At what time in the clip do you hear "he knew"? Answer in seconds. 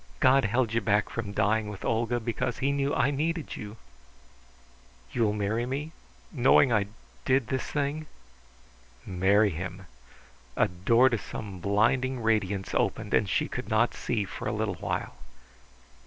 2.57-2.91